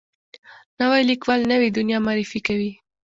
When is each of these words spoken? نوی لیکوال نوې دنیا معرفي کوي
نوی 0.79 1.01
لیکوال 1.09 1.41
نوې 1.51 1.69
دنیا 1.77 1.97
معرفي 2.05 2.39
کوي 2.47 2.71